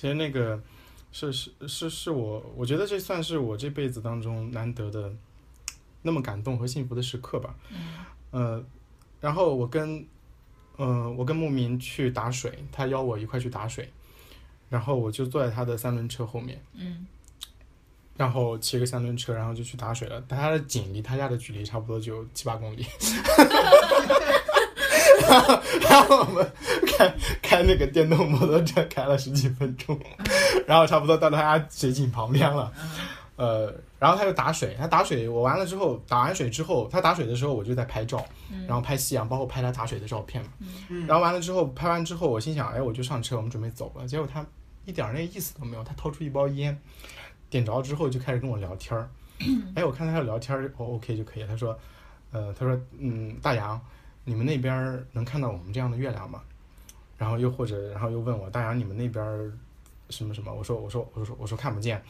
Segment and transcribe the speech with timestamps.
[0.00, 0.58] 其实那个
[1.12, 5.12] 是是是是我，我觉得这算是我这辈子当中难得的
[6.00, 7.54] 那么感动和幸福的时刻吧。
[7.70, 7.76] 嗯
[8.30, 8.64] 呃，
[9.20, 10.02] 然后我跟
[10.78, 13.92] 呃我跟牧民去打水，他邀我一块去打水，
[14.70, 17.06] 然后我就坐在他的三轮车后面，嗯
[18.16, 20.24] 然后骑个三轮车，然后就去打水了。
[20.26, 22.86] 但他的井离他家的距离差不多就七八公里。
[25.28, 26.52] 然后， 然后我们
[27.00, 29.98] 开 开那个电动摩托车开了十几分钟，
[30.66, 32.72] 然后差不多到他家水井旁边了。
[33.36, 38.22] 呃，然后他就打水，他打水，我完了之后，打完水之后，他打水的时候，我就在拍照，
[38.66, 40.50] 然后拍夕阳，包括拍他打水的照片嘛。
[40.90, 44.06] 嗯然后完了之后，拍完之后，我心想，哎，我就上车，我们准备走了。
[44.06, 44.44] 结果他
[44.84, 46.78] 一点儿那意思都没有，他掏出一包烟，
[47.48, 49.08] 点着之后就开始跟我聊天儿。
[49.74, 51.46] 哎，我看他要聊天儿，哦，OK 就可以。
[51.46, 51.78] 他说，
[52.32, 53.80] 呃，他说，嗯，大洋，
[54.24, 56.42] 你们那边儿能看到我们这样的月亮吗？
[57.20, 59.52] 然后又或者，然后又问我，大洋，你们那边儿
[60.08, 60.50] 什么什么？
[60.50, 62.02] 我说，我说，我说，我说看不见。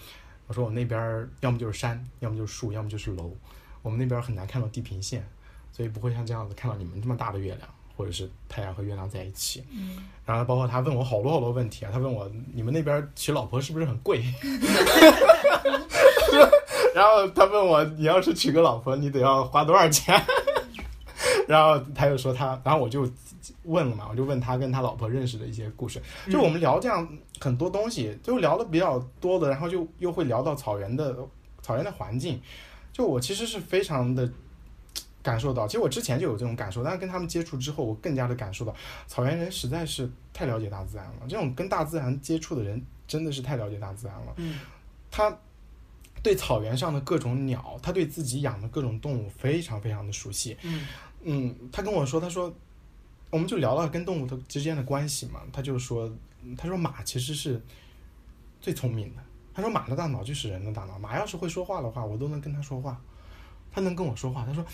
[0.47, 3.33] 我说我那边儿要么就是山，要么就是树，要么就是楼。
[3.83, 5.29] 我们那边很难看到地平线，
[5.73, 9.65] 所以不会像这样子看到你们这么大的月亮，或者是太阳和月亮在一起。
[9.73, 14.23] 嗯然后包括他问我好多好多问题啊，他问我你们那边娶老婆是不是很贵？
[16.95, 20.21] 然后他问我你要是娶个老婆，你得要花多少钱？
[21.51, 23.11] 然后他又说他，然后我就
[23.65, 27.09] 问了嘛，我就问他跟他老婆认识的一些故事，就我们聊这样
[27.41, 31.17] 很多东西，就聊的比较多的，然后就又会聊到草原的
[31.61, 32.41] 草原的环境，
[32.93, 34.31] 就我其实是非常的
[35.23, 38.73] 感受到，其实我之前就有这种感受，但是跟他们接触之后，我更加的感受到
[39.09, 41.15] 草原人实在是太了解大自然了。
[41.29, 44.33] 这种跟大自然接触的人真的是太了解大自然了。
[44.37, 44.61] 嗯
[45.11, 45.37] 他
[46.23, 50.57] 对草原上的各种鸟，他对自己养的各种动物非常非常的熟悉。
[50.63, 50.87] 嗯
[51.23, 52.53] 嗯，他跟我说，他说，
[53.29, 56.11] 我们就聊到跟动物的之间的关系嘛，他就说，
[56.57, 57.61] 他说马其实是
[58.61, 63.01] 最聪明的，他说马的大脑就是人的大脑，马要是会说话的话，我都能跟他说话，
[63.71, 64.65] 他能跟我说话，他说，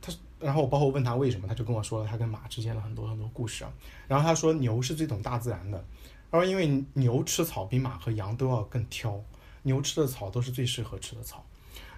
[0.00, 3.72] 他，然后我包括问他为什么，他就跟我说了他跟马之间的很多很多故事啊，
[4.06, 5.84] 然后他说牛是最懂大自然的，
[6.30, 9.22] 他说因为牛吃草比马和羊都要更挑，
[9.62, 11.44] 牛吃的草都是最适合吃的草。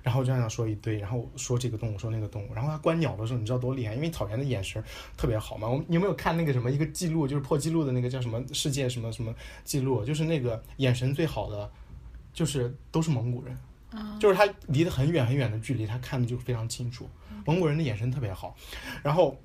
[0.03, 3.94] 然后就这样说一堆，然后说这个动物，说那个动物，然后他观鸟的时候，你知道多厉害？
[3.94, 4.83] 因为草原的眼神
[5.16, 5.69] 特别好嘛。
[5.69, 9.34] 我们你有没有看那个什么一个记录，就是破记录的那个叫什么世界什么什么
[9.65, 10.05] 记录？
[10.05, 11.71] 就是那个眼神最好的，
[12.33, 13.56] 就是都是蒙古人，
[13.91, 17.09] 啊就是他离得很远很远的距离，他看的就非常清楚。
[17.47, 18.55] 蒙古人的眼神特别好，
[19.03, 19.37] 然后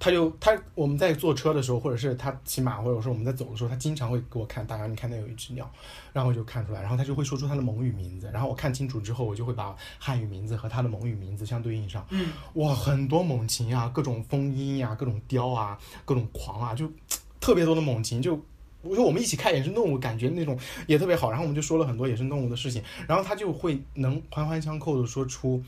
[0.00, 5.70] 他就他我们在坐车的时候，或者是他骑马，或者说我们在走的时候，他经常会给我看，大洋，你看那有一只鸟，
[6.12, 12.04] 然后我就看出来，然后他就会说出他的蒙语名字，然后我看清楚之后，我就会把汉语名字和他的蒙语名字相对应上。
[12.08, 16.90] 嗯哇，很多猛禽啊，各种风鹰呀、各种雕啊，各种狂啊，就
[17.38, 18.22] 特别多的猛禽。
[18.22, 18.40] 就
[18.80, 21.28] 我说我们一起看野生动物，感觉那种也特别好。
[21.30, 25.62] 然后我们就说了很多野生动物的事情，然后他就会能环环相扣的说出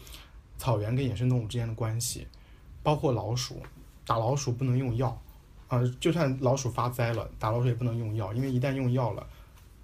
[0.57, 2.27] 草原跟野生动物之间的关系，
[2.83, 3.61] 包括老鼠，
[4.07, 5.21] 打老鼠不能用药，
[5.69, 9.27] 啊、就算老鼠发灾了，打老鼠也不能用药，因为一旦用药了，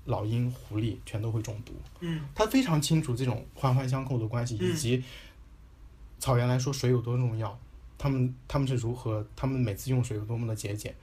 [0.05, 1.73] 老鹰、狐狸全都会中毒。
[2.01, 5.05] 嗯他非常清楚这种环环相扣的关系，以嗯及
[6.19, 7.59] 草原来说水有多重要，
[7.97, 10.95] 他们他们是如何，他们每次用水有多么的节俭，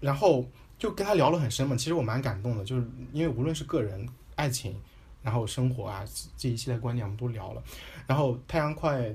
[0.00, 0.46] 然后
[0.78, 1.74] 就跟他聊了很深嘛。
[1.76, 4.80] 其实我蛮感动的，就是因为无论是个人、爱情，
[5.22, 6.04] 然后生活啊
[6.36, 7.62] 这一系列观念我们都聊了。
[8.06, 9.12] 然后太阳快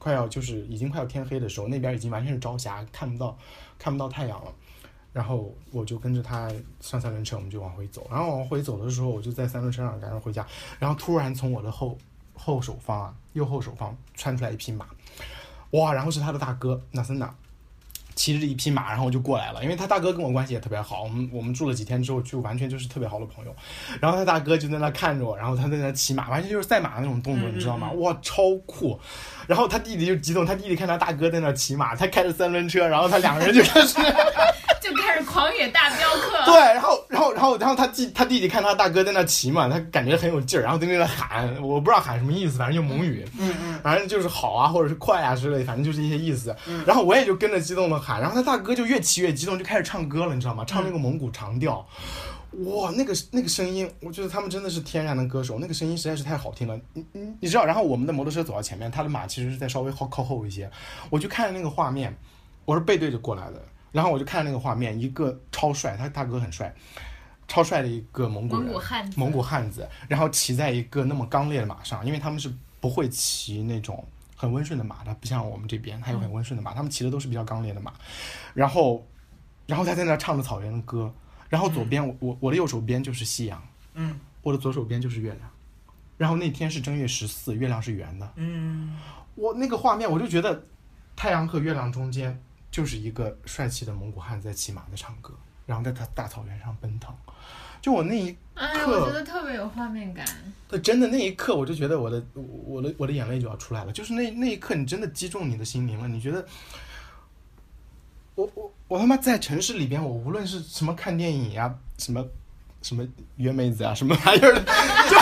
[0.00, 3.38] 快要就是已经快要天黑的时候，那边已经完全是朝霞，看不到
[3.78, 4.50] 看不到太阳了。
[5.12, 6.48] 然后我就跟着他
[6.80, 8.06] 上三轮车，我们就往回走。
[8.10, 10.46] 然后往回走的时候，我就在三轮车上赶着回家。
[10.78, 11.98] 然后突然从我的后
[12.32, 14.86] 后手方啊，右后手方窜出来一匹马，
[15.72, 15.92] 哇！
[15.92, 17.34] 然后是他的大哥纳森纳，
[18.20, 19.62] 骑着一匹马，然后就过来了。
[19.62, 23.56] 因为他大哥跟我关系也特别好，我们我们住了几天之后，就完全就是特别好的朋友。
[23.98, 27.90] 然后他大哥就在那看着我，然后他在那骑马，完全就是赛马那种动作，嗯你知道吗？
[27.92, 29.00] 哇，超酷！
[29.46, 33.96] 然后他弟弟就激动，他弟弟看他大哥在那骑马，他开着三轮车，然后他两个人就开始。
[35.30, 36.44] 狂野大镖客。
[36.44, 46.54] 对，然后，然后，然后，然后他弟他弟弟看他大哥在那骑嘛，他感觉很有劲儿，然后在那喊，我不知道喊什么意思，反正就蒙语，嗯嗯反正就是好啊，或者是快啊之类，反正就是一些意思。
[46.66, 50.64] 嗯然后我也就跟着激动的喊，然后他大哥就越骑越激动，就开始唱歌了，你知道吗？
[50.64, 51.86] 唱那个蒙古长调。
[52.64, 56.76] 哇，那个那个声音，我觉得他们真的是天然的歌手，那个声音实在是太好听了。
[56.94, 60.68] 你你你知道，然后我们的摩托车走到前面，他的马其实是在稍微靠靠后一些，
[61.10, 62.12] 我就看着那个画面，
[62.64, 66.74] 我是背对着过来的，然后我就看那个画面，一个超帅，他大哥很帅，
[67.48, 69.20] 超帅的一个蒙古人，蒙古汉子。
[69.20, 74.06] 蒙古汉子，然后骑在一个那么刚烈的马上，因为他们是不会骑那种
[74.36, 77.92] 很温顺的马他，不像我们这边还有很温顺的马，他们骑的都是比较刚烈的马，
[78.54, 79.06] 然后，
[79.66, 81.12] 然后他在那唱着草原的歌，
[81.48, 83.62] 然后左边我我我的右手边就是夕阳，
[83.94, 84.18] 嗯。
[84.42, 85.50] 我的左手边就是月亮，
[86.16, 88.96] 然后那天是正月十四，月亮是圆的，嗯。
[89.34, 90.64] 我那个画面我就觉得
[91.14, 95.34] 太阳和月亮中间就是一个帅气的蒙古汉在骑马在唱歌，
[95.66, 97.14] 然后在他大草原上奔腾，
[97.80, 100.24] 就我那一哎，刻我觉得特别有画面感。
[100.68, 103.92] 对，真的那一刻，我就觉得我的我的我的眼泪就要出来了。
[103.92, 106.06] 就是那那一刻，你真的击中你的心灵了。
[106.06, 106.46] 你觉得，
[108.36, 112.24] 我我我他妈在城市里边，我无论是什么看电影呀、什么
[112.82, 113.06] 什么
[113.36, 114.60] 约妹子啊，什么玩意儿的，
[115.10, 115.16] 就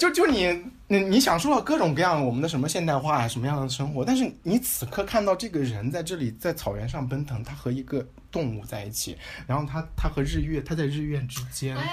[0.00, 0.46] 就就你
[0.88, 11.76] 你你享受了各种各样我们的什么现代化啊、什么样的生活，但是你此刻看到这个人在这里在草原上奔腾，他和一个动物在一起，然后他他和日月，他在日月之间。
[11.76, 11.86] 哎，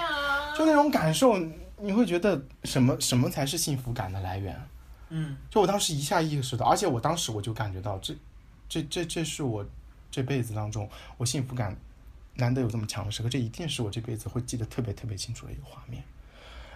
[0.56, 1.38] 就那种感受，
[1.76, 4.58] 你会觉得什么什么才是幸福感的来源？
[5.10, 8.16] 嗯就我当时一下意识到，而且我当时我就感觉到，这
[8.68, 9.64] 这这这是我
[10.10, 10.88] 这辈子当中
[11.18, 11.76] 我幸福感
[12.34, 16.02] 难得有这么强的时刻，这一定是我这辈子会记得特别特别清楚的一个画面。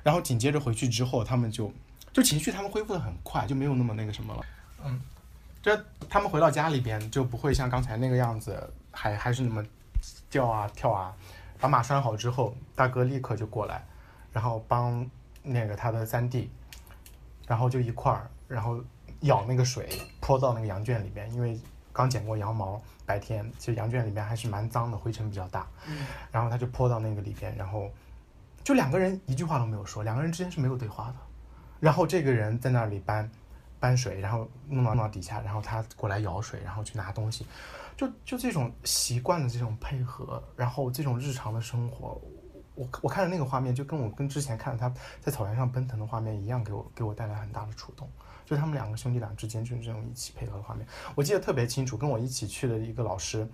[0.02, 1.72] 然后紧接着回去之后，他们就
[2.12, 4.43] 就情绪他们恢复的很快，就没有那么那个什么了。
[4.84, 5.00] 嗯，
[5.62, 9.64] 这他们回到家里边就不会像刚才那个样子，还还是那么
[10.28, 11.14] 叫啊跳啊。
[11.60, 13.84] 把马拴好之后，大哥立刻就过来，
[14.32, 15.08] 然后帮
[15.44, 16.50] 那个他的三弟，
[17.46, 18.82] 然后就一块儿，然后
[19.20, 19.88] 舀那个水
[20.20, 21.56] 泼到那个羊圈里面，因为
[21.93, 27.88] 刚剪过羊毛，白天其实羊圈里面还是蛮脏的，灰尘比较大，嗯然后他就泼到那个里边，然后
[28.64, 31.17] 就两个人一句话都没有说，两个人之间是没有对话的，
[31.81, 33.31] 然后这个人在那里搬
[33.81, 37.47] 搬水，然后弄到弄到底下，然后他过来舀水，然后去拿东西，
[37.97, 42.20] 就就这种习惯的这种配合，然后这种日常的生活，
[42.75, 48.09] 我我看着那个画面，就跟我跟之前看他在草原上奔腾的画面一样，给我给我带来很大的触动。
[48.44, 51.97] 就他们两个兄弟俩之间就是这种一起配合的画面，我记得特别清楚。
[51.97, 53.49] 跟我一起去的一个老师，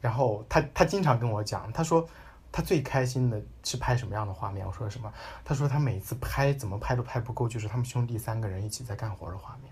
[0.00, 2.06] 然后他他经常跟我讲，他说
[2.56, 4.66] 他最开心的是拍什么样的画面？
[4.66, 5.12] 我说什么？
[5.44, 9.70] 他说他每次拍怎么拍都拍不够，就是他们兄弟三个人一起在干活的画面。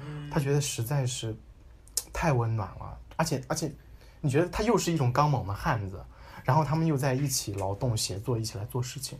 [0.00, 1.34] 嗯他觉得实在是
[2.12, 3.72] 太温暖了，而且而且，
[4.20, 6.04] 你觉得他又是一种刚猛的汉子，
[6.44, 9.18] 然后他们又在一起劳动协作，一起来做事情。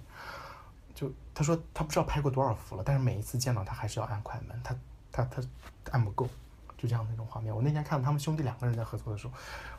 [0.94, 4.76] 就他说他不知道拍过多少幅了，但是每一次见到他还是要按快门，他
[5.10, 5.42] 他他
[5.90, 6.28] 按不够，
[6.76, 7.56] 就这样的一种画面。
[7.56, 9.32] 我那天看到他们兄弟两个人在合作的时候，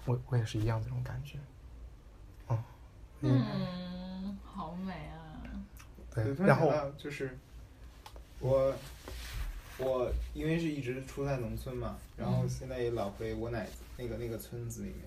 [0.06, 1.38] 我我也是一样这种感觉。
[3.22, 5.42] 嗯，嗯，好美啊！
[6.14, 7.38] 对，然然后就是
[8.40, 8.74] 我
[9.80, 13.68] 我因为是一直出在农村嘛，然后现在也老回我奶
[13.98, 15.02] 那个那个村子里面，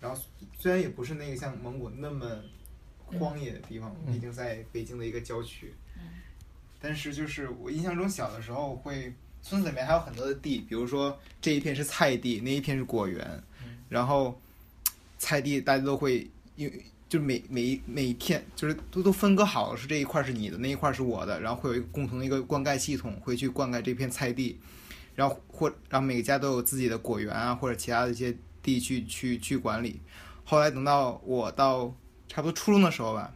[0.00, 0.20] 然后
[0.58, 2.40] 虽然也不是那个像蒙古那么
[3.18, 4.12] 荒野的地方，嗯。
[4.12, 5.74] 毕竟在北京的一个郊区，
[6.80, 9.12] 但是就是我印象中小的时候会
[9.42, 13.42] 村子里面还有很多的地，比如说这一片是菜地，那一片是果园，
[13.88, 14.40] 然后
[15.18, 24.56] 菜地大家都会因为就每每一每一片就是都都分割好了，是这一块是你的，那一块是我的，然后会有一个共同的一个灌溉系统，会去灌溉这片菜地，
[25.16, 30.00] 然后或然后每个家都有自己的果园啊或者其他的一些地去去去管理。
[30.44, 31.92] 后来等到我到
[32.28, 33.34] 差不多初中的时候吧，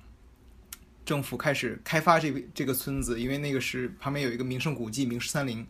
[1.05, 5.67] 政府开始开发这个这个村子，因为那个是旁边有一个名胜古迹名十三陵，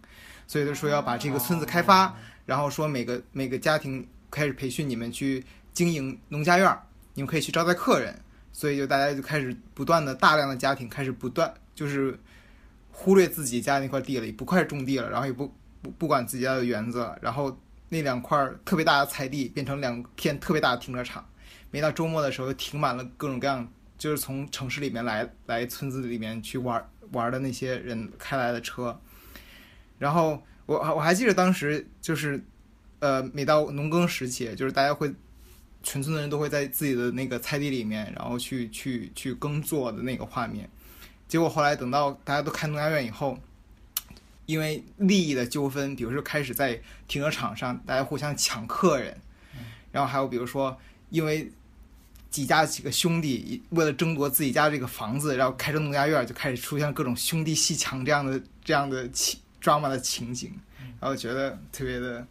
[0.46, 2.14] 所以他说要把这个村子开发，
[2.44, 5.42] 然后说每个每个家庭开始培训你们去
[5.72, 6.82] 经营农家院儿，
[7.14, 8.14] 你们可以去招待客人，
[8.52, 12.18] 所以就大家就开始不断的大量的家庭开始不断就是
[12.90, 17.58] 忽略自己家那块地了，也不快种地了，然后也不不不管自己家的园子了，然后
[17.88, 21.24] 那两块特别大的菜地变成两片特别大的停车场，
[21.70, 28.98] 每到周末的时候就停满了各种各样，就是从城市里面来来村子里面去玩玩的那些人开来的车，
[29.98, 32.42] 然后我我还记得当时就是，
[32.98, 35.12] 呃，每到农耕时期，就是大家会
[35.84, 40.68] 全村的人都会在自己的那个菜地里面，然后去去去耕作的那个画面。
[41.28, 43.38] 结果后来等到大家都开农家院以后，
[44.46, 49.16] 因为利益的纠纷，比如说开始在停车场上大家互相抢客人，
[49.92, 50.76] 然后还有比如说
[51.10, 51.50] 因为
[52.30, 60.52] 几家几个兄弟为了争夺自己家这个房子，然后开成农家院就开始出现各种兄弟戏强这样的这样的情 drama 的情景，
[61.00, 62.26] 然后觉得特别的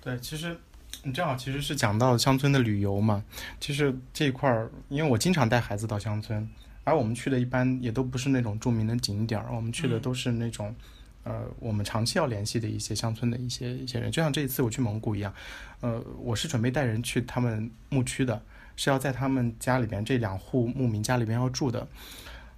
[0.00, 0.58] 对，其实
[1.02, 3.24] 你正好其实是讲到乡村的旅游嘛。
[3.60, 6.48] 其实这一块儿，因为我经常带孩子到乡村，
[6.84, 10.74] 而我们去的一般也都不是那种著名的景点儿，我们去的嗯都是那种。
[11.22, 15.32] 呃，我们长期要联系的一些乡村的一些一些人，就像这一次我去蒙古一样，
[15.80, 18.42] 呃，我是准备带人去他们牧区的，
[18.74, 21.86] 是要在他们家里边这两户牧民家里边要住的，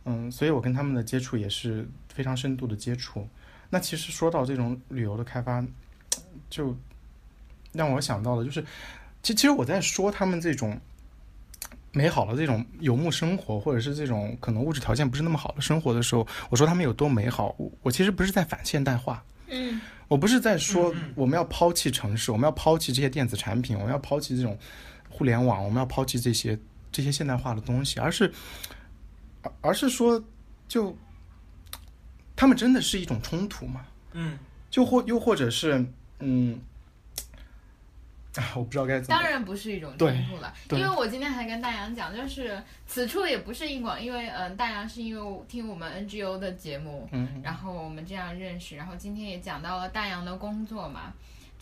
[0.04, 3.28] 嗯，所以我跟他们的接触也是非常深度的接触。
[3.68, 5.66] 那其实说到这种旅游的开发，
[6.48, 6.74] 就
[7.72, 8.64] 让我想到的，就是
[9.22, 10.78] 其其实我在说他们这种
[11.92, 19.80] 美好的这种游牧生活，或者是这种可能物质条件不是那么好的生活的时候，我说他们有多美好，我我其实不是在反现代化，嗯。
[20.08, 24.58] 我不是在说我们要抛弃城市，我们要抛弃这些电子产品，我们要抛弃这种
[25.08, 26.58] 互联网，我们要抛弃这些
[26.90, 28.30] 这些现代化的东西，而是
[29.40, 30.22] 而而是说，
[30.68, 30.94] 就
[32.36, 33.86] 他们真的是一种冲突嘛？
[34.12, 34.38] 嗯，
[34.68, 35.82] 就或又或者是
[36.18, 36.60] 嗯，
[38.36, 51.12] 啊，我不知道该怎么当然不是一种冲对突了，因为我今天还跟大洋讲，就是此处也不是硬广，因为嗯、呃大洋是因为听我们 NGO 的节目，嗯然后我们这样认识，然后今天也讲到了大洋的工作嘛。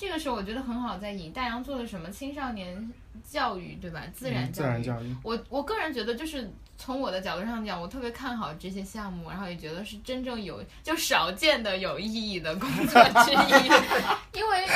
[0.01, 2.91] 这个时候我觉得很好在引大洋做的什么青少年
[3.23, 4.01] 教育，对吧？
[4.15, 4.71] 自然嗯自教育。
[4.71, 13.69] 然教育，我我个人觉得，就是从我的角度上讲，我特别看好这些项目，然后也觉得是真正有就少见的有意义的工作之一，
[14.33, 14.67] 因为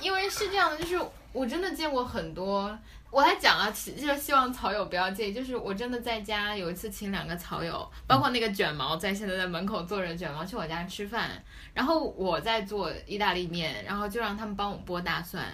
[0.00, 0.98] 因为是这样的，就是
[1.34, 2.78] 我真的见过很多。
[3.10, 5.32] 我来讲啊，其就是希望草友不要介意。
[5.32, 11.30] 就是我真的在家有一次请两个草友，包括那个卷毛在现在在门口坐着，卷毛去我家吃饭，
[11.74, 15.44] 然后我在做意大利面，然后就让他们帮我剥大蒜。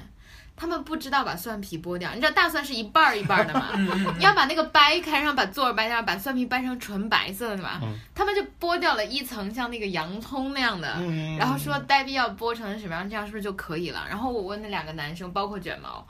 [0.59, 3.73] 他们不知道把蒜皮剥掉，你知道大蒜是一半儿一半儿的吗？
[4.17, 7.79] 你 要把那个掰开，然后把座儿掰掉，把蒜皮掰成纯白色的嘛。
[7.83, 14.07] 嗯他们就剥掉了一层像那个洋葱那样的，嗯然后说呆逼要剥成什么样，这样是不是就可以了？
[14.09, 16.07] 然后我问那两个男生，包括卷毛，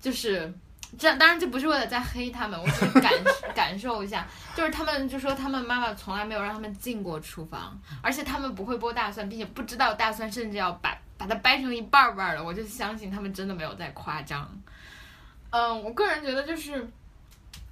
[0.00, 0.54] 就是
[0.96, 3.12] 这当然这不是为了在黑他们，我只是感
[3.54, 14.48] 感受一下，就是他们就说他们妈妈从来没有让他们进过厨房，而且他们不会剥大蒜，并且不知道大蒜甚至要把把它掰成一半儿半儿的，我就相信他们真的没有在夸张。
[15.50, 16.88] 嗯，我个人觉得就是。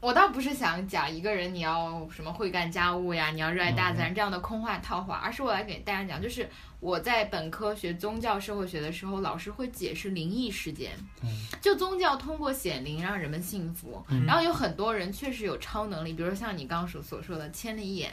[0.00, 6.48] 我倒不是想讲一个人你要什么会干家务呀，你要热爱大自然这样的空话套话，而是我来给大家讲，就是
[6.80, 10.92] 我在本科学宗教社会学的时候，老师会解释灵异事件，
[11.60, 18.10] 就宗教通过显灵让人们信服，然后有很多人确实有超能力，比如像你刚刚所所说的千里眼。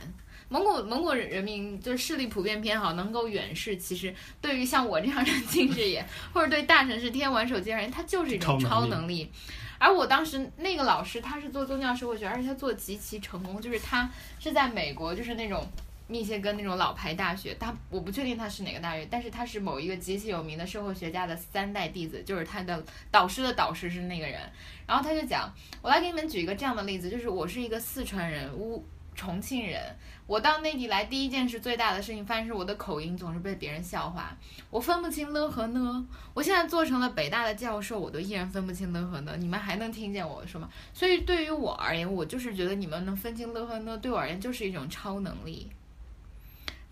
[0.50, 3.76] 蒙古蒙古人民就是视力普遍偏好，能够远视。
[3.78, 9.32] 其实对于像我这样的 近视眼，或者对大城市天天玩手机的人，它就是一种超能力超能力。
[9.80, 15.66] 而我当时那个老师他是做宗教社会学，而且他做极其成功，就是他是在美国，就是那种
[16.08, 24.42] 密歇根那种老牌大学，他我不确定他是哪个大学，但是他是某一个极其有名的社会学家的三代弟子，就是他的导师的导师是那个人。
[24.86, 25.52] 然后他就讲，
[25.82, 28.86] 我来给你们举一个这样的例子，就是我是一个四川人，乌
[29.16, 29.96] 重庆人，
[30.28, 34.36] 我到内地来第一件事最大的事情，发现是我的口音总是被别人笑话，
[34.70, 36.06] 我分不清了和呢。
[36.34, 39.36] 我现在做成了北大的教授，我都依然分不清了和呢。
[39.38, 40.70] 你们还能听见我说吗？
[40.94, 45.70] 所以对于我而言，我就是觉得你们能分清了和呢，对我而言就是一种超能力。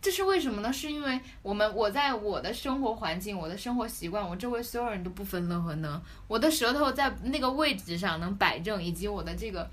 [0.02, 0.74] 这是为什么呢？
[0.74, 6.02] 是因为我们我在我的生活环境、我的生活习惯，我周围所有人都不分了和呢。
[6.28, 9.70] 我的舌头在那个位置上能摆正，以及我的这个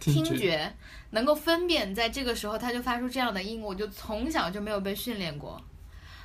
[0.00, 0.74] 听觉觉
[1.10, 5.62] 能够分辨，在这个时候它就发出这样的音，我就从小就没有被训练过。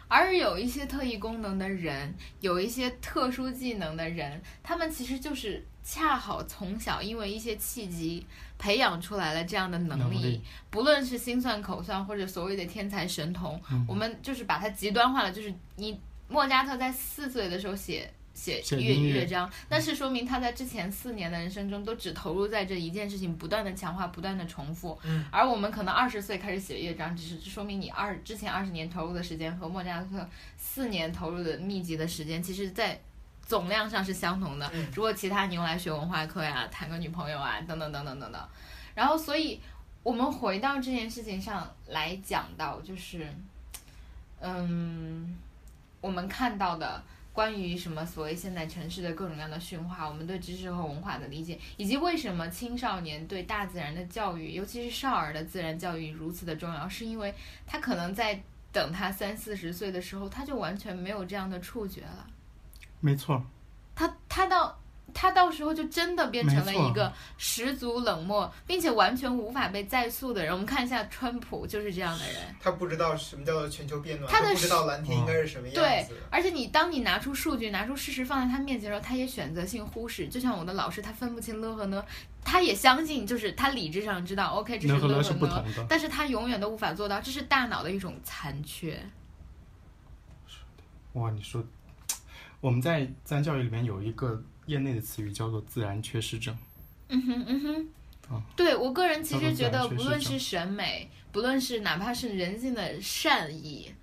[0.08, 8.26] 而有一些特异功能的人，有一些特殊技能的人，他们其实就是恰好从小因为一些契机
[8.60, 15.98] 培养出来了这样的能力，能力不论是心算、口算或者所谓的天才神童，嗯我们就是把它极端化了，就是你
[16.28, 18.12] 莫扎特在四岁的时候写。
[18.34, 24.98] 写乐乐章，那是说明他在之前四年的人生中都只投入在这一件事情，不断的强化，不断的重复。
[25.04, 33.00] 嗯，而我们可能二十岁开始写乐章，只是说明你二之前二十年投入的时间和莫扎特四年投入的密集的时间，其实在
[33.46, 34.68] 总量上是相同的。
[34.74, 38.42] 嗯如果其他你用来学文化课呀、谈个女朋友啊，等等等等等等，
[38.96, 39.60] 然后所以
[40.04, 43.28] 我们回到这件事情上来讲到，就是，
[44.40, 45.38] 嗯，
[46.00, 47.04] 我们看到的。
[47.34, 57.34] 关于什么所谓现代城市的各种各样的驯化，我们对知识和文化的理解，以及为什么青少年对大自然的教育，尤其是少儿的自然教育如此的重要，是因为
[57.66, 58.42] 他可能在
[58.74, 62.28] 等他三四十岁的时候，他就完全没有这样的触觉了。
[63.00, 63.42] 没错，
[63.96, 64.78] 他他到
[65.14, 70.52] 他到时候就真的变成了一个十足冷漠，并且完全无法被再塑的人。
[70.52, 72.36] 我们看一下川普就是这样的人。
[72.60, 80.28] 他不知道什么叫做全球变暖，他的不知道蓝天应该是什么样对子对。，而且你当你拿出数据、拿出事实放在他面前的时候，他也选择性忽视。
[80.28, 82.04] 就像我的老师，他分不清了和呢，
[82.44, 85.86] 他也相信，就是他理智上知道，OK，这是了和呢和呢是不，同的。
[85.88, 89.00] 但是他永远都无法做到，这是大脑的一种残缺。
[91.14, 91.62] 哇，你说，
[92.62, 94.42] 我们在自然教育里面有一个
[94.72, 96.58] 业内的词语叫做自然缺失症。
[97.10, 98.42] 嗯哼，嗯哼啊。
[98.56, 103.94] 对我个人其实觉得，不论是审美，不论是哪怕是人性的善意，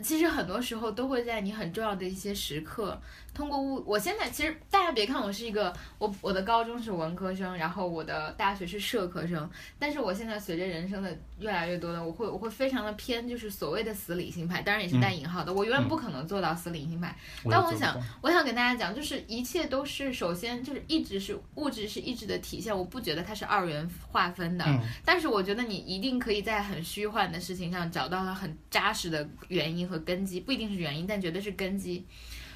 [0.00, 3.00] 其实很多时候都会在你很重要的一些时刻，
[3.34, 17.14] 通过物，我现在其实大家别看我是一个我我的高中是文科生，然后我的大学是社科生，但是我现在随着人生的越来越多的，我会我会非常的偏就是所谓的死理性派，当然也是带引号的，我永远不可能做到死理性派。
[17.50, 24.64] 但我想，我想跟大家讲，就是一切都是首先就是一直是物质是意志的体现，我不觉得它是二元划分的。
[24.66, 32.04] 嗯但是我觉得你一定可以在很虚幻的事情上找到了很扎实的原因和根基，不一定是原因，但绝对是根基。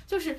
[0.07, 0.39] 就是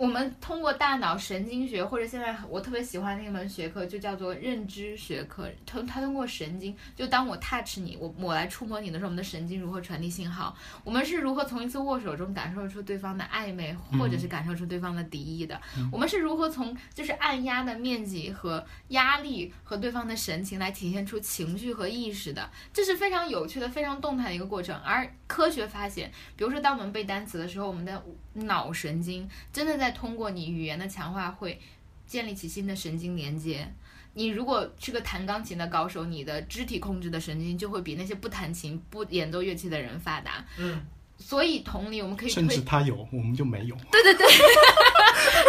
[0.00, 5.46] 我们通过大脑神经学，或者现在我特别喜欢的一门学科，就叫做认知学科。
[5.66, 10.56] 通它通过神经，就当我 touch 你，我我来触摸你的时候，我们的神经如何传递信号？
[10.84, 15.60] 我们是如何从一次握手中感受出对方的暧昧，或者是感受出对方的敌意的？
[15.92, 22.50] 我们是如何从就是按压的面积和压力和对方的神情来体现出情绪和意识的？
[22.72, 24.74] 这是非常有趣的、非常动态的一个过程。
[24.78, 28.02] 而科学发现，比如说当我们背单词的时候，我们的
[28.32, 31.60] 脑神经真的在通过你语言的强化，会
[32.06, 33.72] 建立起新的神经连接。
[34.14, 40.44] 你如果是个弹钢琴的高手，你的肢体控制的神经就会比那些不弹琴、不演奏乐器的人发达。
[40.58, 40.84] 嗯，
[41.16, 43.76] 所以同理，我们可以甚至他有，我们就没有。
[43.92, 44.26] 对对对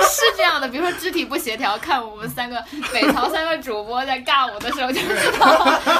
[0.03, 5.57] 是这样的，比如说肢体不协调，看我们三个北朝三个主播在尬舞的时候就知道，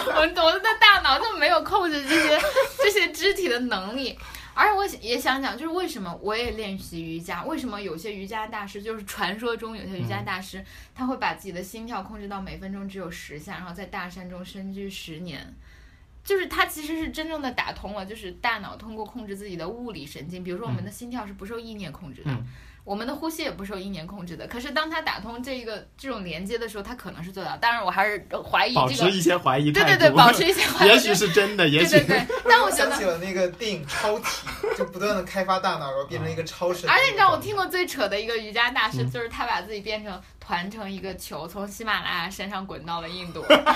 [0.08, 2.40] 我们我们的大脑就没有控制这些
[2.78, 4.18] 这些肢体的能力。
[4.54, 15.54] 而且我也想讲，就是为什么我也练习瑜伽，为什么有些瑜伽大师，就是传说中有些瑜伽大师，他会把自己的心跳控制到每分钟只有十下，然后在大山中深居十年。
[16.24, 22.48] 就是他其实是真正的打通了，就是大脑通过控制自己的物理神经，比如说我们的心跳是不受意念控制的，嗯
[22.84, 24.48] 我们的呼吸也不受意念控制的。
[24.48, 27.56] 可是当他打通这一个这种连接的时候，他可能是做到。
[27.58, 30.90] 当然，我还是怀疑这个，保持一些怀疑对对对，保持一些怀疑。
[30.90, 34.26] 也许是真的，也许对对对，但我想起了那个电影《超体》，
[34.78, 36.90] 就不断的开发大脑，然后变成一个超神。
[36.90, 43.42] 而且你知道我听过最扯的一个瑜伽大师，嗯就是他把自己变成团成一个球，从喜马拉雅山上滚到了印度。
[43.52, 43.76] 啊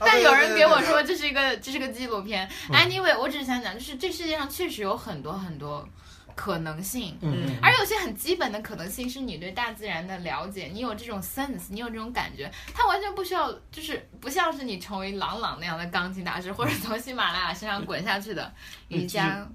[0.00, 2.48] 但有人给我，说这是一个这是个纪录片。
[2.70, 5.88] Anyway，我只是想讲，就是这世界上确实有很多很多
[6.34, 7.16] 可能性。
[7.20, 18.52] 嗯，而有些很基本的可能性是你对大自然的了解，你有这种 sense，你有这种感觉，它完全不需要，就是不像是你成为朗朗那样的钢琴大师，或者从喜马拉雅山上滚下去的
[18.88, 19.48] 瑜伽。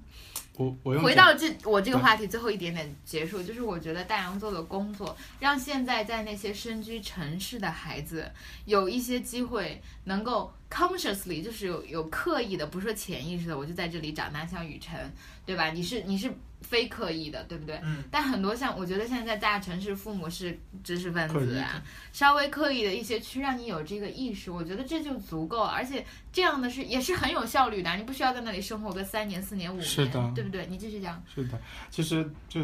[0.54, 8.28] 我我回到这我这个话题最后一点点结束，就是我觉得大洋做的工作，让现在在那些身居城市的孩子
[8.64, 15.12] 有一些机会能够 consciously，就是有有刻意的，不是说潜意识的，我就在这里长大，像雨辰，
[15.46, 15.70] 对吧？
[15.70, 16.28] 你是你是
[16.68, 17.80] 非刻意的，对不对？
[17.82, 18.04] 嗯。
[18.10, 25.62] 但很多像我觉得现在在大城市，父母是知识分子啊，稍微刻意的一些去让你有这个意识，我觉得这就足够。
[25.62, 30.66] 而且这样的是也是很有效率的，你不需要在那里生活个三年、四年、五年，是的对不对？
[30.66, 31.22] 你继续讲。
[31.34, 31.58] 是的，
[31.90, 32.60] 其实就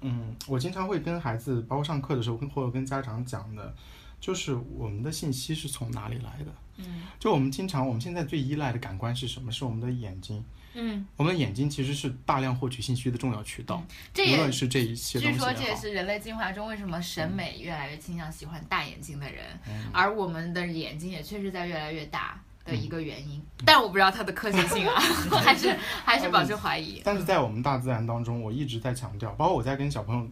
[0.00, 3.74] 嗯，我经常会跟孩子，包括上课的时候，跟或者跟家长讲的，
[4.20, 6.52] 就是我们的信息是从哪里来的。
[6.80, 9.50] 嗯就我们经常，我们现在最依赖的感官是什么？
[9.50, 10.44] 是我们的眼睛。
[10.74, 13.82] 嗯，我们的眼睛其实是大量获取信息的重要渠道，
[14.14, 15.38] 这也无论是这一些东据。
[15.38, 23.42] 说这也是人类进化中为什么审美越来越倾向喜欢大眼睛的人，嗯而我们的眼睛也确实在越来越大的一个原因。
[23.64, 25.00] 但我不知道它的科学性啊，
[25.42, 27.00] 还是还是保持怀疑。
[27.04, 30.28] 但是在我们大自然当中，我一直在强调，包括我在跟小朋友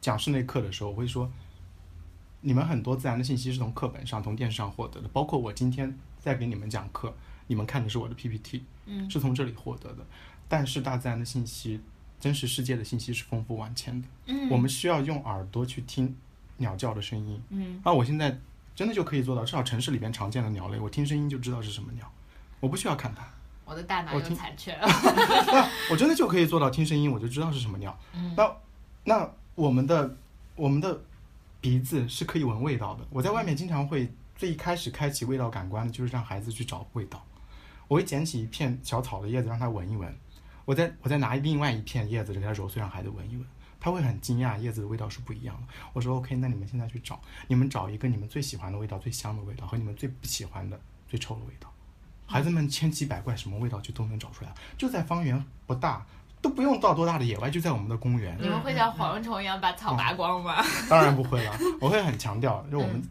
[0.00, 1.30] 讲室内课的时候，我会说，
[2.40, 7.14] 你们很多自然的信息是从课本上、从电视上获得的，包括我今天在给你们讲课，
[7.46, 10.06] 你们看的是我的 PPT，嗯是从这里获得的。
[10.48, 11.80] 但是大自然的信息，
[12.20, 16.14] 真实世界的信息是丰富万千的，嗯，我们需要用耳朵去听
[16.58, 17.42] 鸟叫的声音。
[17.50, 18.38] 嗯啊，我现在
[18.74, 22.10] 真的就可以做到，至少城市里边常见的鸟类，我听声音就知道是什么鸟，
[22.60, 23.26] 我不需要看它。
[23.64, 24.86] 我的大脑又残缺了。
[24.86, 27.98] 那 我真的就可以做到听声音，我就知道是什么鸟。
[28.14, 28.56] 嗯那
[29.04, 30.16] 那我们的
[30.54, 31.00] 我们的
[31.62, 33.06] 鼻子是可以闻味道的。
[33.08, 37.24] 我在外面经常会最一开始开启味道感官的就是让孩子去找味道。
[37.88, 40.14] 我会捡起一片小草的叶子让它闻一闻，
[40.64, 43.46] 我再我再拿另外一片叶子给他揉碎让孩子闻一闻。
[43.80, 45.74] 他会很惊讶，叶子的味道是不一样的。
[45.92, 51.70] 我说 OK，那你们现在去找，你们找一个你们最喜欢的味道、最香的味道和你们最不喜欢的、最臭的味道。
[52.26, 56.06] 孩子们千奇百怪，什么味道就都能找出来，就在方圆不大，
[56.40, 58.38] 都不用到多大的野外，就在我们的公园。
[58.40, 60.64] 你们会像蝗虫一样把草拔光吗？
[60.88, 63.02] 当然不会了，我会很强调，就我们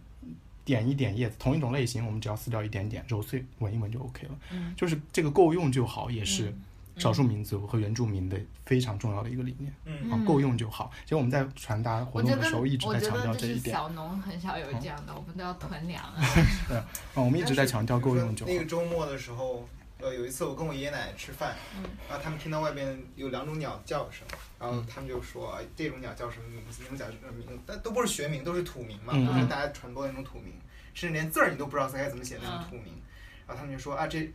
[0.66, 4.36] 点一点叶子，同一种类型，我们只要撕掉一点点，揉碎闻一闻就 OK 了。
[4.52, 6.62] 嗯就是这个够用就好，也是嗯
[6.98, 10.92] 少数民族和原住民的非常重要的一个理念嗯啊，够用就好。
[11.04, 16.22] 其实我们在传达活动的时候一直在强调这一点，小农很少有这样的，我们都要囤粮 啊。
[16.70, 18.60] 啊，我们一直在强调够用就好那。
[18.60, 19.68] 个周末的时候，
[20.04, 21.84] 呃，有一次我跟我爷爷奶奶吃饭，嗯。
[22.10, 24.28] 然后他们听到外边有两种鸟叫声，
[24.60, 30.54] 然后他们就说、哎这种鸟叫什么名字，那种鸟叫什么名字，但都不是学名，都是土名嘛，嗯都是大家传播的那种土名，
[30.94, 32.64] 甚至连字儿你都不知道该怎么写那种嗯。
[32.70, 33.02] 土名。
[33.48, 34.30] 然后他们就说啊，这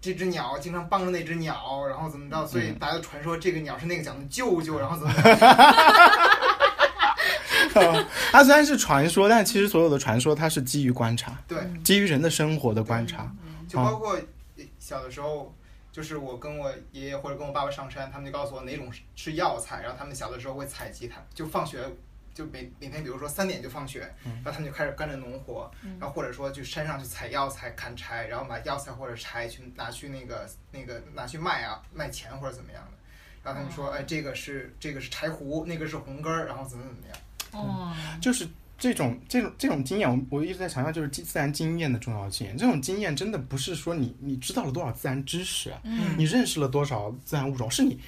[0.00, 2.78] 这只鸟经常帮着那只鸟，然后怎么着，所以嗯。
[2.78, 5.12] 大家都传说这个鸟是那个鸟的舅舅，然后怎么？
[7.74, 8.06] 怎么。
[8.30, 13.30] 它虽然是传说，但其实所有的传说它是基于观察，对，基于人的生活的观察。
[13.68, 14.18] 就包括
[14.82, 15.54] 小的时候，
[15.92, 21.88] 就是我跟我爷爷或者跟我爸爸上山，他们就告诉我哪种是是药材，然后他们小的时候会采集它，就放学
[22.34, 32.98] 就每每天比如说三点就放学，然后他们就开始干着农活，然后或者说去山上去采药材、砍柴，然后把药材或者柴去拿去那个那个拿去卖啊，卖钱或者怎么样的。
[33.44, 37.16] 然后他们说，哎，这个是这个是柴胡，那个是红根儿，然后怎么怎么样。
[37.52, 38.48] 哦，就是
[38.82, 42.48] 这种这种这种经验，我我一直在强调，就是自然经验的重要性。
[42.56, 48.00] 这种经验真的不是说你你知道了多少自然知识，嗯你认识了多少自然物种，是你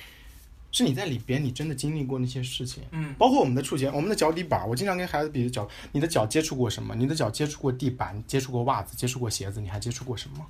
[0.73, 2.83] 是你在里边你真的经历过那些事情。
[2.91, 6.93] 嗯包括我们的触觉，我们的脚底板，我经常跟孩子比脚，你的脚接触过什么？
[6.97, 10.45] 你的脚接触过地板，接触过袜子，接触过鞋子，你还接触过什么？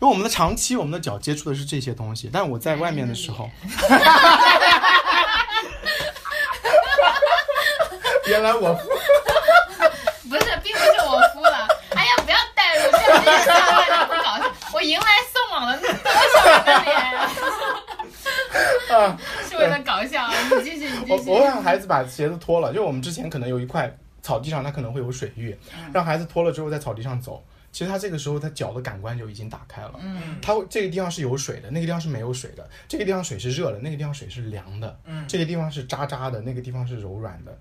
[0.00, 3.50] 因为我们的长期，我们的脚接触的是这些东西，但我在外面的时候，
[8.28, 8.97] 原来我不
[10.96, 11.68] 是，我敷了。
[11.94, 12.98] 哎呀，不要带入，这
[13.92, 14.44] 样不搞笑。
[14.72, 15.92] 我迎来送往了多少
[16.50, 16.96] 人的脸
[18.90, 19.18] 啊！
[19.48, 20.32] 是为了搞笑啊！
[20.56, 21.30] 你继续，你我继续。
[21.30, 25.56] 我会让孩子把鞋子脱了，就我们之前可能有一块草地上，它可能会有水域，
[25.92, 27.42] 让孩子脱了之后在草地上走。
[27.70, 37.56] 其实他这个时候他脚的感官就已经打开了，嗯他会这个地方是有水的，那个地方是没有水的，这个地方水是热的，那个地方水是凉的，嗯这个地方是渣渣的，那个地方是柔软的，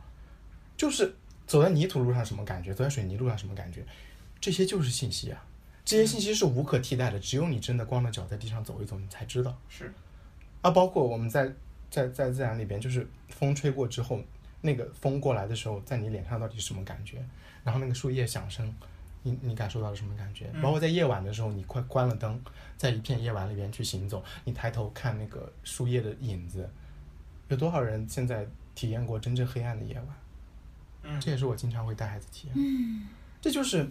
[0.77, 1.13] 就是
[1.47, 3.83] 走在泥土路上什么感觉，走在水泥路上什么感觉，
[4.39, 5.43] 这些就是信息啊，
[5.85, 9.57] 这些信息是无可替代的，只有你真的光着脚在地上走一走，你才知道。
[9.69, 9.93] 是，
[10.61, 11.49] 啊，包括我们在
[11.89, 14.19] 在在自然里边，就是风吹过之后，
[14.59, 17.25] 那个风过来的时候，在你脸上到底是什么感觉？
[17.63, 18.75] 然后那个树叶响声，
[19.23, 20.47] 你你感受到了什么感觉？
[20.61, 22.37] 包括在夜晚的时候，你快关了灯，
[22.75, 26.69] 在一片夜晚里边去行走，你抬头看那个树叶的影子，
[27.47, 30.07] 有多少人现在体验过真正黑暗的夜晚？
[31.07, 32.55] 嗯这也是我经常会带孩子体验。
[32.57, 33.07] 嗯
[33.41, 33.89] 这就是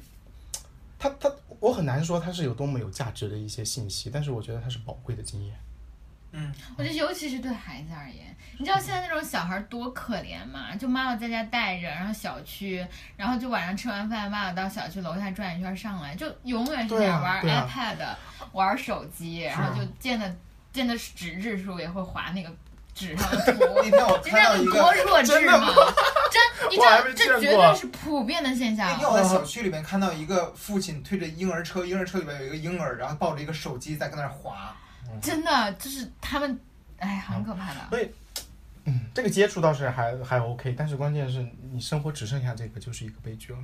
[0.98, 5.56] 他他我很难说他是有多么有价值的一些信息，但是我觉得它是宝贵的经验。
[6.32, 10.76] 嗯我觉得尤其是对孩子而言，你知道现在那种小孩多可怜吗？
[10.76, 12.84] 就妈妈在家带着，然后小区，
[13.16, 17.96] 然后就晚上吃完饭，妈妈到小区楼下转一圈上来，就永远是这样玩 iPad、
[18.52, 20.36] 玩手机，然后就见的
[20.72, 22.54] 见的纸质书也会划那个
[22.96, 23.62] 纸上的图。
[23.76, 25.68] 那天我 你知看到一个道有多弱智真的吗？
[26.32, 28.96] 真， 你这没见过绝对是普遍的现象那。
[28.96, 34.74] 天我在小区里面看到一个父亲推着婴儿车，婴儿车里面有一个婴儿，然后抱着一个手机在跟那儿滑。
[35.22, 36.58] 真的就是他们，
[36.98, 38.08] 哎，很可怕的。
[38.84, 43.58] 嗯，这个接触倒是还还 OK，但是关键是你生活只剩下这个，就是一个悲剧了。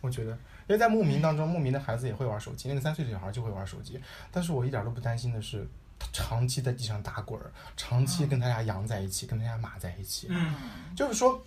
[0.00, 5.68] 我觉得，因为在牧民当中，牧民的孩子也会玩手机，那个三岁的小孩就会玩手机，但是我一点都不担心的是，他
[6.12, 10.54] 长期在地上打滚儿，长期跟他家羊在一起，跟他家马在一起，嗯。
[10.96, 11.42] 就是说，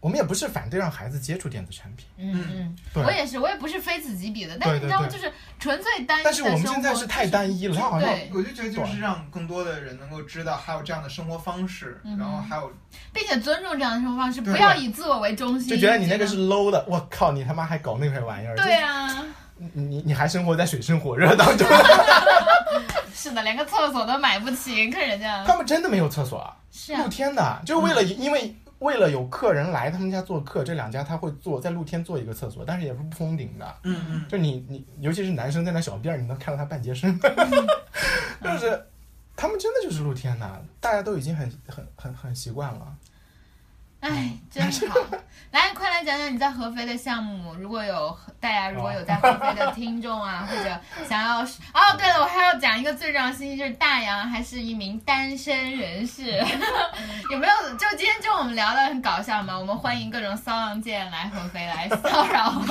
[0.00, 3.04] 我们也不是反对让孩子接触电子产品，嗯嗯，对。
[3.04, 5.08] 我也是，我也不是非此即彼的，但是你知道吗？
[5.08, 8.08] 就是纯粹单一但是我们现在是太单一了，好像。
[8.08, 12.16] 对，我就觉得就是让更多的人能够知道还有这样的生活方式，嗯。
[12.18, 12.72] 然后还有
[13.12, 19.24] 并且尊重这样的生活方式，不要以自我为中心，就觉得你那个是 low 的，我靠，你他妈还搞那块玩意儿，对啊，
[19.56, 21.68] 你你你还生活在水深火热当中，
[23.22, 26.56] 是的，连个厕所都买不起，看人家他们真的没有厕所啊。
[26.72, 33.76] 是啊露，天的，就是为了、因为为了有客人来他们家做客，这两家他会做在露天做一个厕所，但是也是不封顶的。
[33.84, 37.16] 嗯嗯就你你，尤其是男生在那小便儿，你能看到他半截身，
[38.42, 38.86] 就是
[39.36, 42.92] 他们真的就是露天的，大家都已经很很很很习惯了。
[44.02, 44.98] 哎，真好。
[45.52, 47.54] 来，快来讲讲你在合肥的项目。
[47.54, 51.46] 如果有大家如果有在合肥的听众啊，或者想要哦，
[51.96, 56.42] 对了，我还要讲一个最重要的信息，就是大洋还是一名单身人士。
[57.30, 57.52] 有没有？
[57.74, 62.64] 就今天就我们聊的很搞笑嘛，我们欢迎各种骚浪贱来合肥来骚扰 我，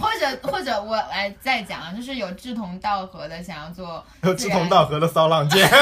[0.00, 5.76] 或者或者我来再讲啊，就是有志同道合的想要做有志同道合的骚浪贱，志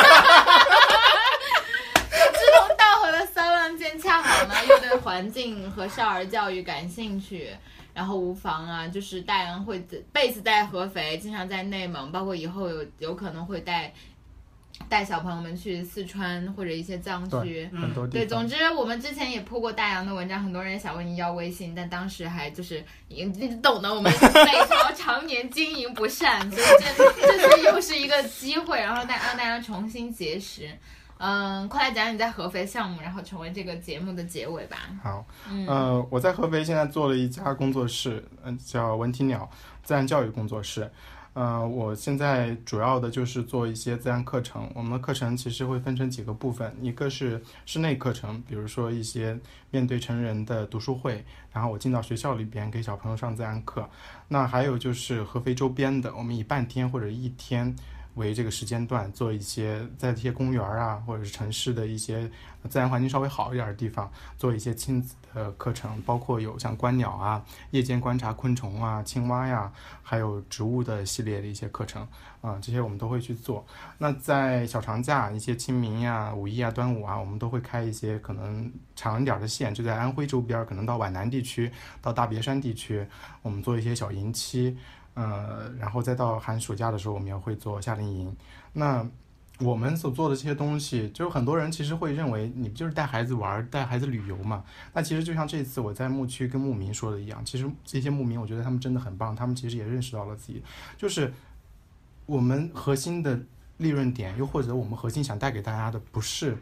[2.56, 7.50] 同道合的骚浪贱，恰好呢又对环境和少儿教育感兴趣，
[7.92, 13.92] 然后无妨啊，就是大洋会 base 在合肥，经常在内蒙，包括以后有有可能会带
[14.88, 17.68] 带小朋友们去四川或者一些藏区。
[17.72, 30.70] 很多地对，总之我们之前也铺过大洋的文章，很多人想问你要微信，但当时还就是你你懂得，我们北朝常年经营不善，所以这这次又是一个机会，然后大让大家重新结识。
[31.18, 34.76] 嗯，快来讲讲你在合肥项目，然后成为这个节目的结尾吧。
[35.02, 39.48] 好，嗯呃，我在合肥现在做了一家工作室，嗯、叫文体鸟
[39.82, 40.90] 自然教育工作室。
[41.34, 44.68] 呃，我现在主要的就是做一些自然课程。
[44.74, 49.38] 我们的课程其实会分成几个部分，一个是室内课程，比如说一些
[49.70, 53.88] 面对成人的读书会，然后我进到学校里边给小朋友上自然课。
[54.26, 57.76] 那还有就是合肥周边的，我们以半天或者一天
[58.14, 62.30] 为这个时间段，做一些在这些公园啊，或者是城市的一些
[62.68, 72.06] 自然环境稍微好一点的地方，做一些亲子的课程，包括有像观鸟啊、夜间观察昆虫啊、青蛙呀，还有植物的系列的一些课程
[72.40, 73.64] 啊、这些我们都会去做。
[73.98, 81.70] 那在小长假、一些清明呀、五一啊、端午啊，我们都会开一些可能长一点的线，就在安徽周边，可能到皖南地区、
[82.02, 83.06] 到大别山地区，
[83.42, 84.76] 我们做一些小营期。
[85.18, 88.36] 呃，然后再到寒暑假的时候，我们也会做夏令营。
[88.74, 89.04] 那
[89.58, 94.62] 我们所做的这些东西，就是很多人其实会认为你不就是带孩子玩、带孩子旅游嘛？
[94.92, 100.62] 那其实就像这次我在牧区跟牧民说的一样，其实这些牧民，我觉得他们真的很棒，他们其实也认识到了自己，
[100.96, 101.34] 就是
[102.26, 103.40] 我们核心的
[103.78, 106.56] 利润点，又或者我们核心想带给大家的，不是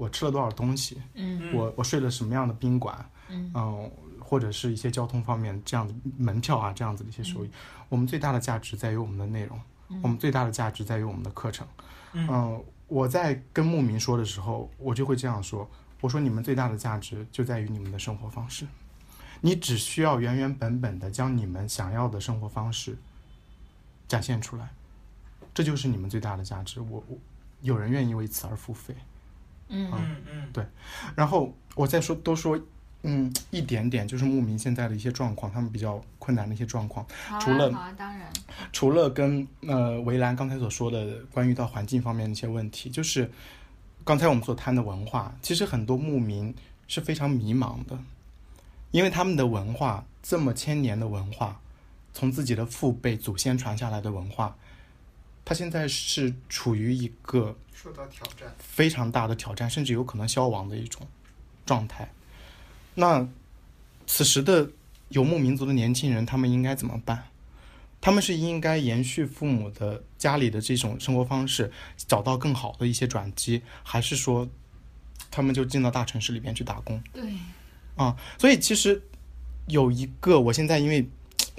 [0.00, 7.50] 我吃了多少东西，嗯我我睡了什么样的宾馆，嗯嗯，或者是一些交通方面这样的门票啊，这样子的一些收益。
[7.90, 9.60] 我们最大的价值在于我们的内容，
[10.02, 11.66] 我们最大的价值在于我们的课程。
[12.14, 15.68] 嗯我在跟牧民说的时候，我就会这样说：
[16.00, 18.66] 我说你们最大的价值就在于你们的生活方式，
[19.40, 22.96] 你只需要原原本本的将你们想要的生活方式
[24.08, 24.70] 展现出来，
[25.54, 26.80] 这就是你们最大的价值。
[26.80, 27.16] 我我
[27.60, 28.96] 有人愿意为此而付费。
[29.70, 29.90] 嗯。
[29.92, 30.16] 嗯
[30.54, 30.66] 嗯。
[31.14, 32.60] 然后我再说多说，
[33.02, 37.06] 嗯，一点点，就是牧民现在的一些状况，他们比较困难的一些状况。
[37.26, 38.30] 好除了啊好啊，当然，
[38.72, 43.30] 除了跟呃围栏刚才所说的关于到环境方面的一些问题，就是
[44.04, 46.54] 刚才我们所谈的文化，其实很多牧民
[46.88, 47.98] 是非常迷茫的，
[48.90, 51.60] 因为他们的文化这么千年的文化，
[52.12, 54.56] 从自己的父辈祖先传下来的文化，
[55.44, 58.54] 他现在是处于一个受到挑战。
[58.58, 61.06] 非常大的挑战，甚至有可能消亡的一种
[61.66, 62.12] 状态。
[62.94, 63.26] 那
[64.06, 64.70] 此时的
[65.08, 67.26] 游牧民族的年轻人，他们应该怎么办？
[68.00, 74.48] 他们是应该延续父母的家里的这种生活方式，找到更好的一些转机，还是说
[75.30, 77.02] 他们就进到大城市里边去打工？
[77.12, 77.22] 对，
[77.96, 79.02] 啊，所以其实
[79.66, 81.06] 有一个，我现在因为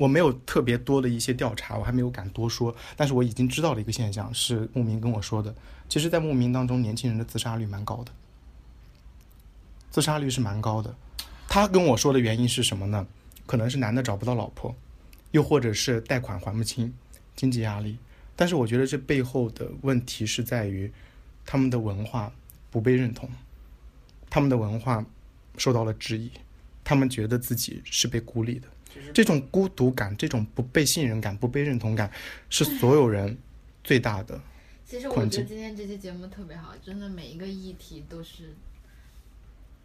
[0.01, 5.53] 我没有特别多的一些调查，我还没有敢多说，但是我已经知道了一个现象，是牧民跟我说的。
[5.87, 8.11] 其实，在牧民当中，年轻人的自杀率蛮高的，
[9.91, 10.95] 自杀率是蛮高的。
[11.47, 13.05] 他跟我说的原因是什么呢？
[13.45, 14.75] 可能是男的找不到老婆，
[15.29, 16.91] 又或者是贷款还不清，
[17.35, 17.99] 经济压力。
[18.35, 20.91] 但是我觉得这背后的问题是在于
[21.45, 22.33] 他们的文化
[22.71, 23.29] 不被认同，
[24.31, 25.05] 他们的文化
[25.57, 26.31] 受到了质疑，
[26.83, 28.67] 他们觉得自己是被孤立的。
[28.93, 32.11] 就是这种孤独感，这种不被信任感、不被认同感，
[32.49, 33.37] 是所有人
[33.83, 34.39] 最大的。
[34.85, 38.53] 其实我觉得今天这期节目特别好，真的每一个议题都是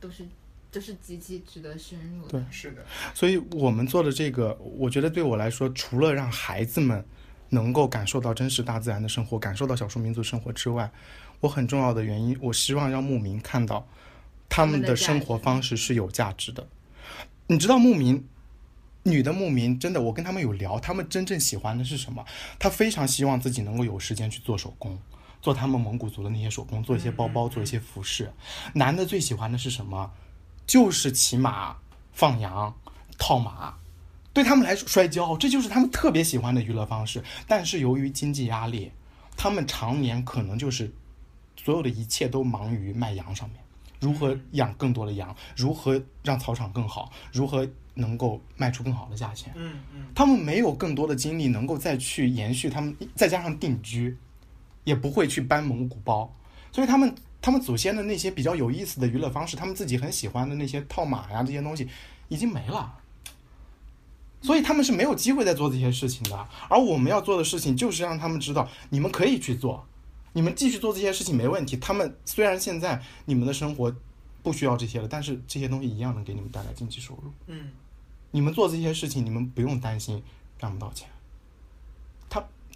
[0.01, 0.27] 都是
[0.73, 2.31] 都是极其值得深入的。
[2.33, 7.05] 对是的，所以我们做的这个，我觉得对我来说，除了让孩子们
[7.51, 10.91] 能够感受到真实大自然的生活，感受到少数民族生活之外，
[11.39, 13.87] 我很重要的原因，我希望让牧民看到
[14.49, 16.67] 他们的生活方式是有价值的。
[17.47, 18.27] 你知道牧民，
[19.07, 22.25] 女的牧民真的，我跟他们有聊，他们真正喜欢的是什么？
[22.59, 24.99] 他非常希望自己能够有时间去做手工，
[25.41, 28.33] 做他们蒙古族的那些手工，做一些包包，做一些服饰。
[28.75, 30.11] 男的最喜欢的是什么？
[30.67, 31.77] 就是骑马、
[32.13, 32.75] 放羊、
[33.17, 33.77] 套马。
[34.33, 37.23] 对他们来说，摔跤这就是他们特别喜欢的娱乐方式。
[37.47, 38.91] 但是由于经济压力，
[39.37, 40.93] 他们常年可能就是
[41.57, 43.59] 所有的一切都忙于卖羊上面，
[44.01, 49.53] 如何养更多的羊，如何让草场更好，如何能够卖出更好的价钱。
[49.57, 54.17] 嗯嗯，他们没有更多的精力能够再去延续他们，再加上定居，
[54.85, 56.33] 也不会去搬蒙古包，
[56.71, 61.89] 所以他们他们祖先的那些比较有意思的娱乐方式，他们自己很喜欢的那些套马呀这些东西
[62.29, 62.99] 已经没了，
[64.43, 66.49] 所以他们是没有机会再做这些事情的。
[66.69, 69.87] 而我们要做的事情就是让他们知道，你们可以去做，
[70.33, 71.77] 你们继续做这些事情没问题。
[71.77, 73.95] 他们虽然现在你们的生活
[74.43, 77.33] 不需要这些了，但是这些东西一样能给你们带来经济收入。
[77.47, 77.71] 嗯，
[78.37, 80.23] 你们做这些事情，你们不用担心
[80.59, 81.09] 赚不到钱。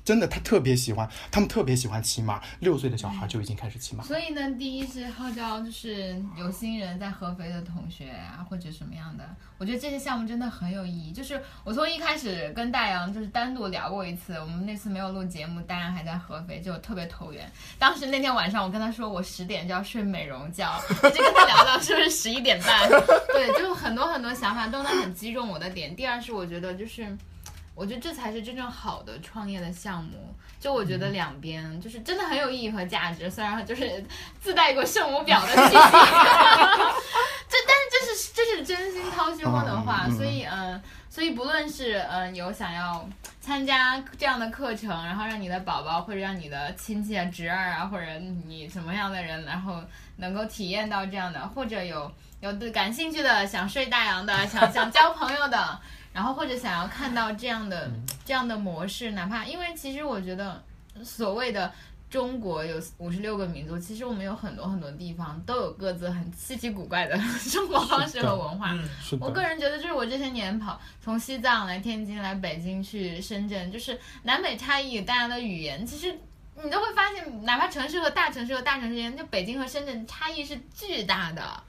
[0.04, 4.02] 他真的，他特别喜欢，他们特别喜欢骑马，六岁的小孩就已经开始骑马。
[4.02, 9.24] 所以呢，第一是号召就是有心人在合肥的同学啊，或者什么样的，
[9.58, 11.12] 我觉得这些项目真的很有意义。
[11.12, 17.50] 就是我从一开始跟大洋就是单独聊过一次，我们那次没有录节目，大洋还在合肥，就特别投缘。
[17.78, 25.94] 当时那天晚上我跟他说我十点就要睡美容觉，一直跟他聊到是不是十一点半，对，就很多很多想法都能很击中我的点。
[25.94, 27.16] 第二是我觉得就是。
[27.80, 30.34] 我觉得这才是真正好的创业的项目。
[30.60, 34.04] 就我觉得两边就是真的很有意义和价值，虽然就是
[34.38, 35.72] 自带过圣母婊的气息，
[37.48, 40.06] 这但是这是这是真心掏心窝的话。
[40.10, 43.08] 所以嗯，所以不论是嗯有想要
[43.40, 48.04] 参加这样的课程，然后让你的宝宝或者让你的亲戚啊、侄儿啊，或者
[48.46, 49.82] 你什么样的人，然后
[50.16, 55.80] 能够体验到这样的，或者有有的感兴趣的想睡大洋的，想想交朋友的。
[56.12, 57.90] 然后或者想要看到这样的
[58.24, 60.62] 这样的模式，哪怕因为其实我觉得
[61.04, 61.72] 所谓的
[62.08, 68.76] 中国有五十六个民族，其实我们有很多很多地方都有各自很稀奇古怪的生活方式和文化。
[69.20, 76.18] 我个人觉得，就是我这些年跑从西藏来天津来北京去深圳，就是南北差异，大家的语言其实
[76.62, 81.62] 你都会发现，哪怕城市和大城市和大城市之间，就北京和深圳差异是巨大的。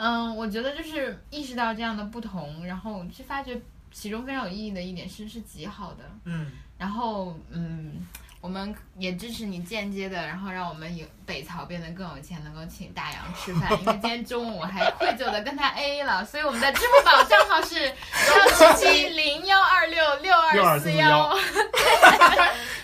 [0.00, 6.04] 嗯，我觉得就是意识到这样的不同，然后去发掘其中非常有意义的一点是是极好的。
[6.24, 8.06] 嗯，然后嗯，
[8.40, 13.72] 我们也支持你间接的，然后让我们有北曹变得更有钱，能够请大洋吃饭。
[13.72, 21.36] 因为今天中午我还愧疚的跟他 A 了，所以我们的支付宝账号是幺七七零幺二六六二四幺。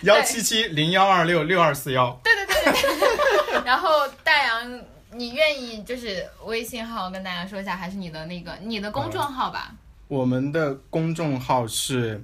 [0.03, 2.11] 幺七七零幺二六六二四幺。
[2.25, 3.63] 对对对对对。
[3.65, 4.81] 然后大洋。
[5.17, 9.73] 你愿意就是微信号跟大家说一下，还是你的那个你的公众号吧？
[10.09, 12.23] 我们的公众号是，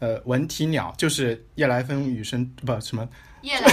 [0.00, 3.08] 呃，文体鸟，就是夜来风雨声不什么
[3.42, 3.68] 夜来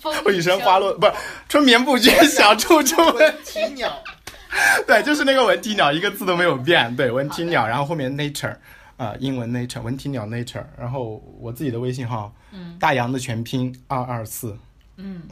[0.00, 1.12] 风雨声 花落不是
[1.48, 3.92] 春眠不觉晓，处处闻啼鸟。
[4.86, 6.94] 对，就是那个文体鸟，一个字都没有变。
[6.96, 8.54] 对，文体鸟，然后后面 nature，
[8.96, 14.56] 啊，英文 nature，文体鸟 nature，然后我自己的微信号，嗯，大洋的全拼二二四，
[14.96, 15.22] 嗯。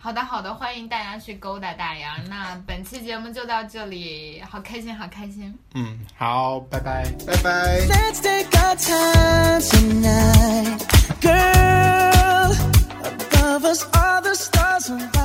[0.00, 2.16] 好的，好的，欢迎大家去勾搭大洋。
[2.28, 5.56] 那本期节目就到这里，好开心，好开心。
[5.74, 7.80] 嗯，好，拜拜，拜拜。
[7.86, 10.80] Let's take our time tonight,
[11.20, 12.54] girl.
[13.04, 15.23] Above us, all the stars are.